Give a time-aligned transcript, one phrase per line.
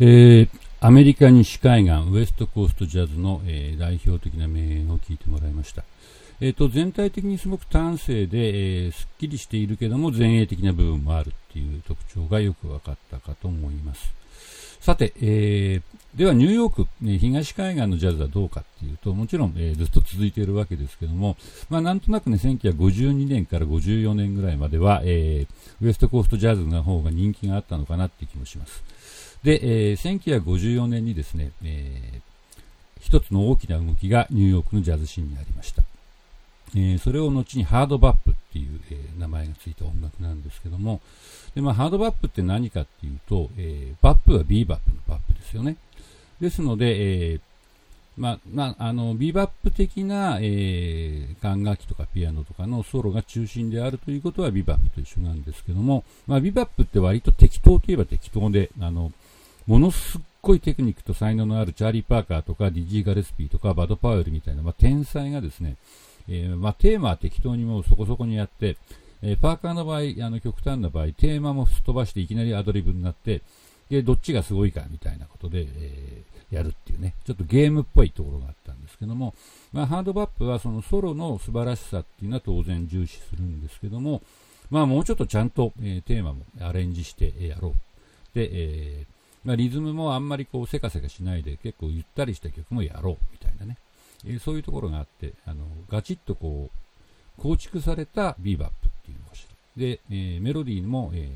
[0.00, 0.48] えー、
[0.80, 5.82] アメリカ西海岸ウエストコーストジャズの、えー、代表的な名演を聞いてもらいました。
[6.40, 14.14] えーと、全体的にすごく端正で、えー、すっきりしているけども前衛的な部分もあるっていう特徴がよく分かったかと思います。
[14.78, 21.36] さて、えー、ではニューヨーク、ね、東海岸のジャズはどうかっていうと、もちろん、えー、ずっと続いているわけですけども、
[21.68, 28.84] まあ、なんとなくね、1952年から54年ぐらいまでは、えー、ウエストコーストジャズの方が人気があったのかなっていう気もします。
[29.42, 32.20] で、えー、1954年にですね、えー、
[33.00, 35.82] 一つの大きな動きがニューヨークのジャズシーンにありました。
[36.74, 41.00] えー、それを後にハードバップっていう、えー、名前がついた音楽なんですけども、
[41.54, 45.76] でまあ、ハードバップって何かっていうと、えー、バップはビーバップのバップですよね。
[46.40, 47.40] ですので、えー
[48.18, 59.12] まあ、まあ、あの、ビーバップ的な、えー、管楽器とかピアノとかのソロが中心であるということはビバップと一緒なんですけども、まあ、ビバップって割と適当といえば適当で、あの、
[59.68, 65.76] ものすっごいテクニックと才能のあるチャーリー・パーカーとかディジー・ガレスピーとかバド・パウエルみたいな、まあ、天才がですね、
[66.26, 68.78] えー、まあ、テーマは適当にもうそこそこにやって、
[69.20, 73.42] えー、パーカーの場合、あの極端な場合、テーマもすっ飛ばしていきなりアドリブになって、
[73.90, 79.34] で、どっちがすごいかみたいなことで、えー、やるっていうね、ちょっとゲームっぽいところがあったんですけども、
[79.74, 84.22] まあ、ハードバップはそのソロの素晴らしさっていうのは当然重視するんですけども、
[84.70, 87.72] まあ、もうちょっとちゃんと、えー、テーマもアレンジしてやろう。
[88.34, 93.78] で、えーまあ、リズムもあんまりこうせかせかしないで結構ゆったりした曲もやろうみたいなね、
[94.26, 96.70] えー、そういうところがあってあのガチッとこ
[97.38, 101.30] う構築されたビーバップっていうのかしらで、えー、メロディーも、え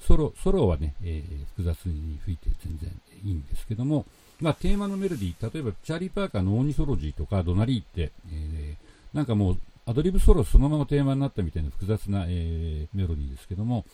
[0.00, 1.22] ー、ソロソロはね、え
[1.56, 2.90] 複雑に吹いて全然
[3.24, 4.06] いいんですけども、
[4.40, 8.76] まあ、テーマのメロディー例えばチャーリー・パーカーのオーニソロジーとかドナリーって、え
[9.12, 13.84] なんかもうアドリブソロそのままテーマになったみたいな複雑な、えメロディーですけども、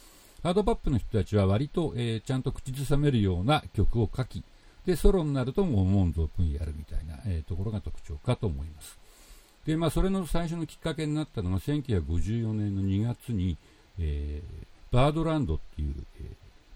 [0.45, 4.45] ハードバップの人たちは割と、えー、ちゃんと口ずさめるような曲を書き、
[4.85, 8.99] で、ソロになるともう思う存分やるみたいな、えー、ところが特徴かと思います。
[9.65, 13.57] で、まあ、それの最初のきっかけになったのが1954年の2月に、
[13.99, 16.27] えー、バードランドっていう、えー、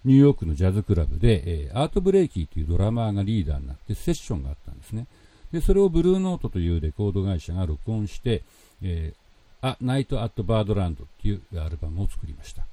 [0.07, 5.07] ニューヨークのジャズクラブで、えー、アート・ブレイキーというドラマーがリーダーになってセッションがあったんですね。
[5.53, 8.45] で、それをブルーノートというレコード会社が録音して、
[8.81, 12.65] えー、あ、ナイト・アット・バードランドっていうアルバムを作りました。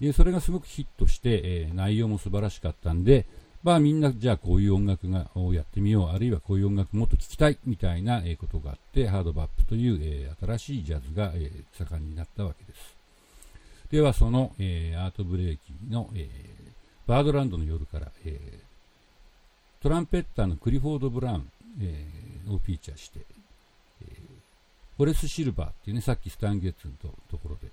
[0.00, 3.26] でそれがすごくヒットして、えー、内容も素晴らしかったんで、
[3.62, 12.96] まあみんなじゃあこういう音楽がをやってみよう、あるいはこういう音楽もっと聴きたいみたいな、ことがあって、ハードバップという、えー、新しいジャズが、えー、盛んになったわけです。
[13.90, 16.28] ではその、えー、アートブレーキの、え、
[17.06, 18.40] バードランドの夜から、え、
[19.82, 22.06] トランペッターのクリフォード・ブラウン、え、
[22.48, 23.20] をフィーチャーして、
[24.02, 24.06] え、
[24.96, 26.94] ホレス・シルバーっていうね、さっきスタン・ゲッツの
[27.30, 27.68] ところで、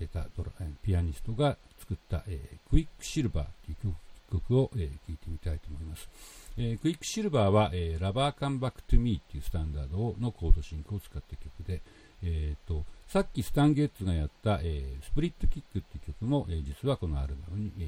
[0.00, 0.50] やってたドラ
[0.82, 3.94] ピアニストが作った、えー、クイックシルバーという
[4.32, 6.08] 曲を、えー、聴いてみたいと思います。
[6.56, 11.82] えー、クイックシルバーは、えー、 Lover Come Back to Me っていうスタンダードのコード進行を使った曲で、
[12.22, 17.86] えーと、さっきスタン・ゲッツがやった、えー、スプリットキックっていう曲も、えー、実はこのアルバムに、えー、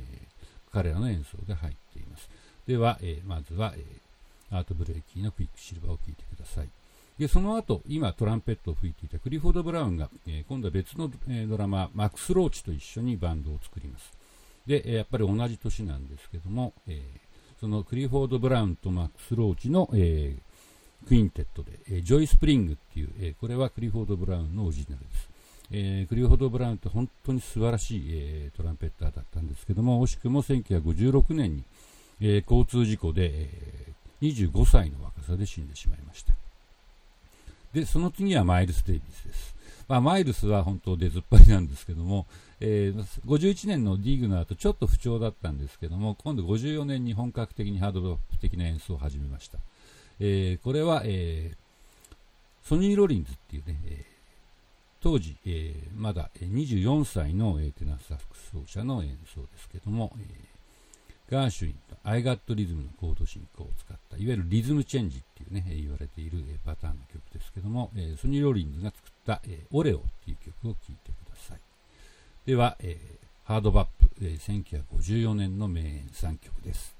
[0.72, 2.28] 彼らの演奏が入っています。
[2.66, 6.68] では、えー、まずは、えー、アートブレイキーのクイックシルバーを聴いてください。
[7.20, 14.10] で、その後、今トランペットを吹いていたクリフォード・ブラウンが、えー、今度は別の、え、ドラマ、マックス・ローチと一緒にバンドを作ります。
[14.66, 17.02] で、やっぱり同じ年なんですけども、え
[17.60, 20.34] そのクリフォード・ブラウンとマックス・ローチの、え
[21.06, 25.28] クインテットで、えジョイ・スプリングっていう、えこれはクリフォード・ブラウンのオリジナルです。
[25.72, 31.64] えー、クリフォード・ブラウンって本当に素晴らしい、えー、トランペッターだったんですけども、惜しくも1956年に、
[32.22, 33.92] えー、交通事故で、え
[34.22, 36.39] 25歳の若さで死んでしまいました。
[37.72, 39.54] で、その次はマイルス・デイビスです。
[39.88, 42.26] まあ、マイルスは本当出ずっぱりなんですけども、
[42.60, 49.58] えー、51年のディーグナーとちょっと不調だったんですけども、今度54年に本格的にハードロック的な演奏を始めました。
[50.20, 54.04] えー、これは、えー、ソニー・ロリンズっていうね、えー、
[55.00, 60.50] 当時、えー、まだ24歳の、えー、テナーサックス奏者の演奏ですけども、えー
[61.30, 69.42] ガーシュウィンとアイガットリズムのコード進行を使った、いわゆるリズムチェンジね、言われているパターンの曲ですけども、ソニー・ローリンズが作った
[69.72, 71.60] オレオっていう曲を聴いてください。
[72.46, 72.76] では、
[73.44, 76.96] ハードバップ、1954年の名演3曲です。